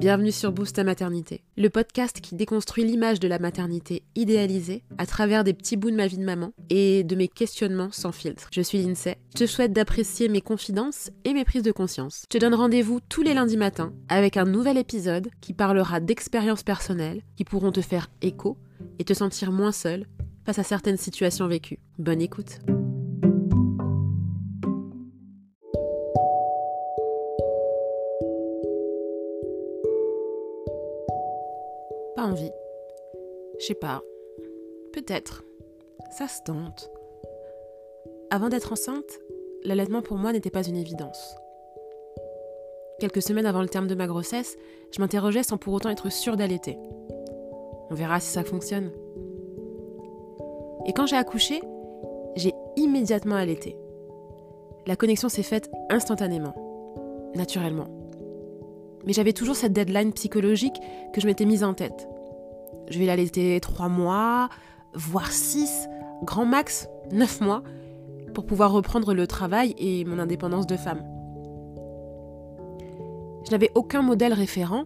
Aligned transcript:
Bienvenue 0.00 0.32
sur 0.32 0.50
Boost 0.50 0.76
ta 0.76 0.82
maternité, 0.82 1.42
le 1.58 1.68
podcast 1.68 2.22
qui 2.22 2.34
déconstruit 2.34 2.84
l'image 2.84 3.20
de 3.20 3.28
la 3.28 3.38
maternité 3.38 4.02
idéalisée 4.14 4.82
à 4.96 5.04
travers 5.04 5.44
des 5.44 5.52
petits 5.52 5.76
bouts 5.76 5.90
de 5.90 5.96
ma 5.96 6.06
vie 6.06 6.16
de 6.16 6.24
maman 6.24 6.54
et 6.70 7.04
de 7.04 7.14
mes 7.14 7.28
questionnements 7.28 7.90
sans 7.92 8.10
filtre. 8.10 8.48
Je 8.50 8.62
suis 8.62 8.78
Lindsay, 8.78 9.18
je 9.34 9.40
te 9.40 9.46
souhaite 9.46 9.74
d'apprécier 9.74 10.30
mes 10.30 10.40
confidences 10.40 11.10
et 11.24 11.34
mes 11.34 11.44
prises 11.44 11.62
de 11.62 11.70
conscience. 11.70 12.22
Je 12.32 12.38
te 12.38 12.42
donne 12.42 12.54
rendez-vous 12.54 13.00
tous 13.10 13.20
les 13.20 13.34
lundis 13.34 13.58
matins 13.58 13.92
avec 14.08 14.38
un 14.38 14.46
nouvel 14.46 14.78
épisode 14.78 15.28
qui 15.42 15.52
parlera 15.52 16.00
d'expériences 16.00 16.62
personnelles 16.62 17.20
qui 17.36 17.44
pourront 17.44 17.70
te 17.70 17.82
faire 17.82 18.08
écho 18.22 18.56
et 18.98 19.04
te 19.04 19.12
sentir 19.12 19.52
moins 19.52 19.70
seul 19.70 20.06
face 20.46 20.58
à 20.58 20.62
certaines 20.62 20.96
situations 20.96 21.46
vécues. 21.46 21.78
Bonne 21.98 22.22
écoute. 22.22 22.60
Je 32.36 33.66
sais 33.66 33.74
pas. 33.74 34.02
Peut-être. 34.92 35.44
Ça 36.16 36.28
se 36.28 36.42
tente. 36.44 36.90
Avant 38.30 38.48
d'être 38.48 38.72
enceinte, 38.72 39.20
l'allaitement 39.64 40.02
pour 40.02 40.16
moi 40.16 40.32
n'était 40.32 40.50
pas 40.50 40.66
une 40.66 40.76
évidence. 40.76 41.36
Quelques 43.00 43.22
semaines 43.22 43.46
avant 43.46 43.62
le 43.62 43.68
terme 43.68 43.86
de 43.86 43.94
ma 43.94 44.06
grossesse, 44.06 44.56
je 44.92 45.00
m'interrogeais 45.00 45.42
sans 45.42 45.56
pour 45.56 45.72
autant 45.72 45.90
être 45.90 46.10
sûre 46.10 46.36
d'allaiter. 46.36 46.76
On 47.90 47.94
verra 47.94 48.20
si 48.20 48.30
ça 48.30 48.44
fonctionne. 48.44 48.90
Et 50.86 50.92
quand 50.92 51.06
j'ai 51.06 51.16
accouché, 51.16 51.62
j'ai 52.36 52.52
immédiatement 52.76 53.36
allaité. 53.36 53.76
La 54.86 54.96
connexion 54.96 55.28
s'est 55.28 55.42
faite 55.42 55.70
instantanément, 55.88 56.54
naturellement. 57.34 57.88
Mais 59.04 59.12
j'avais 59.12 59.32
toujours 59.32 59.56
cette 59.56 59.72
deadline 59.72 60.12
psychologique 60.12 60.76
que 61.12 61.20
je 61.20 61.26
m'étais 61.26 61.44
mise 61.44 61.64
en 61.64 61.74
tête. 61.74 62.06
Je 62.90 62.98
vais 62.98 63.06
l'allaiter 63.06 63.58
trois 63.60 63.88
mois, 63.88 64.48
voire 64.94 65.30
six, 65.30 65.88
grand 66.24 66.44
max 66.44 66.88
neuf 67.12 67.40
mois, 67.40 67.62
pour 68.34 68.44
pouvoir 68.44 68.72
reprendre 68.72 69.14
le 69.14 69.26
travail 69.26 69.74
et 69.78 70.04
mon 70.04 70.18
indépendance 70.18 70.66
de 70.66 70.76
femme. 70.76 71.02
Je 73.44 73.50
n'avais 73.52 73.70
aucun 73.74 74.02
modèle 74.02 74.32
référent, 74.32 74.84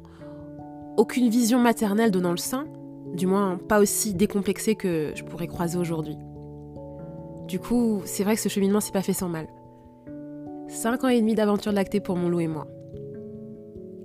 aucune 0.96 1.28
vision 1.28 1.58
maternelle 1.58 2.10
donnant 2.10 2.30
le 2.30 2.36
sein, 2.36 2.66
du 3.14 3.26
moins 3.26 3.56
pas 3.56 3.80
aussi 3.80 4.14
décomplexée 4.14 4.74
que 4.74 5.12
je 5.14 5.24
pourrais 5.24 5.46
croiser 5.46 5.78
aujourd'hui. 5.78 6.16
Du 7.48 7.58
coup, 7.58 8.02
c'est 8.04 8.24
vrai 8.24 8.36
que 8.36 8.40
ce 8.40 8.48
cheminement 8.48 8.80
s'est 8.80 8.92
pas 8.92 9.02
fait 9.02 9.12
sans 9.12 9.28
mal. 9.28 9.46
Cinq 10.68 11.04
ans 11.04 11.08
et 11.08 11.20
demi 11.20 11.34
d'aventure 11.34 11.72
lactée 11.72 12.00
pour 12.00 12.16
mon 12.16 12.28
loup 12.28 12.40
et 12.40 12.48
moi. 12.48 12.66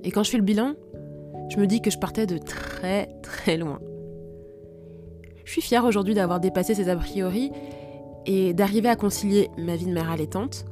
Et 0.03 0.11
quand 0.11 0.23
je 0.23 0.31
fais 0.31 0.37
le 0.37 0.43
bilan, 0.43 0.73
je 1.49 1.57
me 1.57 1.67
dis 1.67 1.81
que 1.81 1.89
je 1.89 1.97
partais 1.97 2.25
de 2.25 2.37
très 2.37 3.07
très 3.21 3.57
loin. 3.57 3.79
Je 5.49 5.53
suis 5.53 5.63
fière 5.63 5.83
aujourd'hui 5.83 6.13
d'avoir 6.13 6.39
dépassé 6.39 6.75
ces 6.75 6.89
a 6.89 6.95
priori 6.95 7.51
et 8.27 8.53
d'arriver 8.53 8.87
à 8.87 8.95
concilier 8.95 9.49
ma 9.57 9.75
vie 9.75 9.87
de 9.87 9.91
mère 9.91 10.11
allaitante, 10.11 10.63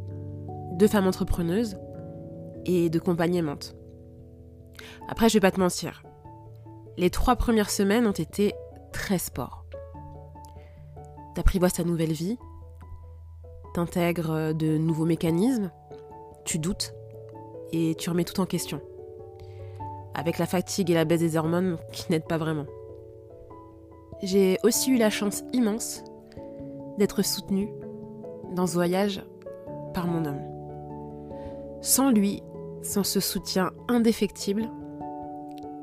de 0.73 0.85
femme 0.85 1.07
entrepreneuse 1.07 1.79
et 2.67 2.91
de 2.91 2.99
compagne 2.99 3.33
aimante. 3.33 3.75
Après, 5.09 5.29
je 5.29 5.33
vais 5.33 5.39
pas 5.39 5.49
te 5.49 5.59
mentir. 5.59 6.03
Les 6.95 7.09
trois 7.09 7.35
premières 7.35 7.71
semaines 7.71 8.05
ont 8.05 8.11
été 8.11 8.53
très 8.93 9.17
sport. 9.17 9.65
T'apprivoises 11.33 11.73
ta 11.73 11.83
nouvelle 11.83 12.13
vie, 12.13 12.37
t'intègres 13.73 14.53
de 14.53 14.77
nouveaux 14.77 15.05
mécanismes, 15.05 15.71
tu 16.45 16.59
doutes 16.59 16.93
et 17.71 17.95
tu 17.95 18.11
remets 18.11 18.25
tout 18.25 18.39
en 18.39 18.45
question 18.45 18.79
avec 20.13 20.37
la 20.37 20.45
fatigue 20.45 20.91
et 20.91 20.93
la 20.93 21.05
baisse 21.05 21.21
des 21.21 21.35
hormones 21.35 21.77
qui 21.91 22.11
n'aident 22.11 22.27
pas 22.27 22.37
vraiment. 22.37 22.67
J'ai 24.21 24.57
aussi 24.63 24.91
eu 24.91 24.97
la 24.97 25.09
chance 25.09 25.43
immense 25.53 26.03
d'être 26.97 27.23
soutenue 27.23 27.69
dans 28.53 28.67
ce 28.67 28.73
voyage 28.73 29.23
par 29.93 30.07
mon 30.07 30.25
homme. 30.25 30.41
Sans 31.81 32.09
lui, 32.09 32.41
sans 32.81 33.03
ce 33.03 33.19
soutien 33.19 33.71
indéfectible, 33.87 34.69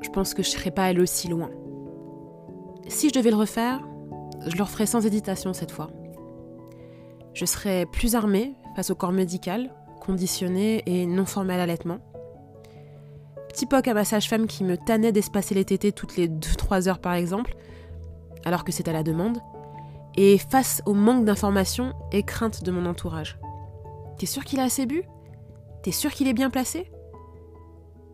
je 0.01 0.09
pense 0.09 0.33
que 0.33 0.43
je 0.43 0.49
ne 0.49 0.53
serais 0.53 0.71
pas 0.71 0.85
allée 0.85 1.01
aussi 1.01 1.27
loin. 1.27 1.49
Si 2.87 3.09
je 3.09 3.13
devais 3.13 3.31
le 3.31 3.37
refaire, 3.37 3.81
je 4.45 4.57
le 4.57 4.63
referais 4.63 4.85
sans 4.85 5.05
hésitation 5.05 5.53
cette 5.53 5.71
fois. 5.71 5.89
Je 7.33 7.45
serais 7.45 7.85
plus 7.85 8.15
armée 8.15 8.55
face 8.75 8.89
au 8.91 8.95
corps 8.95 9.11
médical, 9.11 9.73
conditionné 10.01 10.83
et 10.85 11.05
non 11.05 11.25
formé 11.25 11.53
à 11.53 11.57
l'allaitement 11.57 11.99
petit 13.55 13.67
poc 13.67 13.87
à 13.87 13.93
ma 13.93 14.03
sage-femme 14.03 14.47
qui 14.47 14.65
me 14.65 14.75
tannait 14.75 15.13
d'espacer 15.13 15.55
les 15.55 15.63
tétés 15.63 15.93
toutes 15.93 16.17
les 16.17 16.27
2-3 16.27 16.89
heures 16.89 16.99
par 16.99 17.13
exemple, 17.13 17.55
alors 18.45 18.63
que 18.63 18.71
c'est 18.71 18.87
à 18.87 18.93
la 18.93 19.03
demande, 19.03 19.39
et 20.15 20.37
face 20.37 20.81
au 20.85 20.93
manque 20.93 21.25
d'informations 21.25 21.93
et 22.11 22.23
crainte 22.23 22.63
de 22.63 22.71
mon 22.71 22.85
entourage. 22.85 23.37
T'es 24.17 24.25
sûr 24.25 24.45
qu'il 24.45 24.59
a 24.59 24.63
assez 24.63 24.85
bu? 24.85 25.03
T'es 25.83 25.91
sûr 25.91 26.11
qu'il 26.11 26.27
est 26.27 26.33
bien 26.33 26.49
placé? 26.49 26.89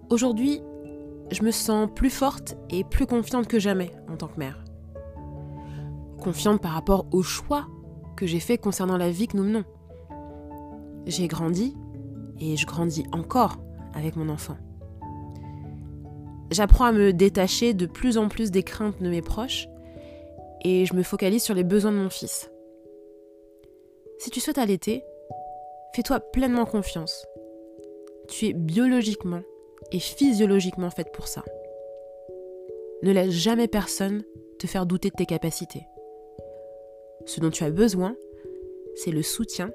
Aujourd'hui, 0.10 0.62
je 1.32 1.44
me 1.44 1.52
sens 1.52 1.88
plus 1.94 2.10
forte 2.10 2.58
et 2.70 2.84
plus 2.84 3.06
confiante 3.06 3.48
que 3.48 3.60
jamais 3.60 3.92
en 4.12 4.18
tant 4.18 4.28
que 4.28 4.40
mère. 4.40 4.64
Confiante 6.20 6.62
par 6.62 6.72
rapport 6.72 7.06
au 7.12 7.22
choix 7.22 7.68
que 8.16 8.26
j'ai 8.26 8.40
fait 8.40 8.58
concernant 8.58 8.98
la 8.98 9.12
vie 9.12 9.28
que 9.28 9.38
nous 9.38 9.44
menons. 9.44 9.64
J'ai 11.06 11.28
grandi 11.28 11.76
et 12.40 12.58
je 12.58 12.66
grandis 12.66 13.06
encore 13.12 13.58
avec 13.94 14.16
mon 14.16 14.30
enfant. 14.30 14.58
J'apprends 16.52 16.86
à 16.86 16.92
me 16.92 17.14
détacher 17.14 17.74
de 17.74 17.86
plus 17.86 18.18
en 18.18 18.28
plus 18.28 18.52
des 18.52 18.64
craintes 18.64 19.02
de 19.02 19.10
mes 19.10 19.22
proches 19.22 19.68
et 20.64 20.86
je 20.86 20.94
me 20.94 21.04
focalise 21.04 21.44
sur 21.44 21.56
les 21.56 21.64
besoins 21.64 21.92
de 21.92 21.98
mon 21.98 22.10
fils. 22.10 22.52
Si 24.20 24.30
tu 24.30 24.40
souhaites 24.40 24.58
allaiter, 24.58 25.04
fais-toi 25.96 26.20
pleinement 26.20 26.66
confiance. 26.66 27.26
Tu 28.28 28.48
es 28.48 28.54
biologiquement 28.54 29.42
et 29.92 30.00
physiologiquement 30.00 30.90
faite 30.90 31.12
pour 31.12 31.28
ça. 31.28 31.44
Ne 33.04 33.12
laisse 33.12 33.32
jamais 33.32 33.68
personne 33.68 34.24
te 34.60 34.68
faire 34.68 34.86
douter 34.86 35.10
de 35.10 35.16
tes 35.16 35.26
capacités. 35.26 35.88
Ce 37.26 37.40
dont 37.40 37.50
tu 37.50 37.64
as 37.64 37.72
besoin, 37.72 38.16
c'est 38.96 39.12
le 39.12 39.24
soutien 39.24 39.72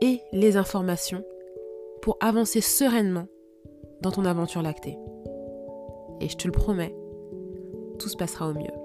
et 0.00 0.20
les 0.32 0.56
informations 0.56 1.24
pour 2.00 2.16
avancer 2.20 2.60
sereinement 2.60 3.26
dans 4.00 4.10
ton 4.10 4.24
aventure 4.24 4.62
lactée 4.62 4.98
et 6.22 6.28
je 6.28 6.36
te 6.36 6.46
le 6.46 6.52
promets, 6.52 6.94
tout 7.98 8.08
se 8.08 8.16
passera 8.16 8.48
au 8.48 8.54
mieux. 8.54 8.81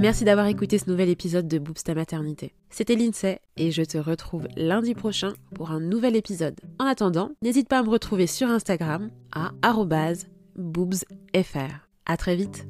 Merci 0.00 0.24
d'avoir 0.24 0.46
écouté 0.46 0.78
ce 0.78 0.88
nouvel 0.88 1.10
épisode 1.10 1.46
de 1.46 1.58
Boobs 1.58 1.82
ta 1.84 1.94
maternité. 1.94 2.54
C'était 2.70 2.96
Lindsay 2.96 3.38
et 3.58 3.70
je 3.70 3.82
te 3.82 3.98
retrouve 3.98 4.48
lundi 4.56 4.94
prochain 4.94 5.34
pour 5.54 5.72
un 5.72 5.80
nouvel 5.80 6.16
épisode. 6.16 6.58
En 6.78 6.86
attendant, 6.86 7.32
n'hésite 7.42 7.68
pas 7.68 7.80
à 7.80 7.82
me 7.82 7.90
retrouver 7.90 8.26
sur 8.26 8.48
Instagram 8.48 9.10
à 9.30 9.52
boobsfr. 10.56 11.86
À 12.06 12.16
très 12.16 12.34
vite. 12.34 12.66